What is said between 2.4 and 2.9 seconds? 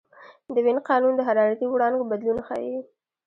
ښيي.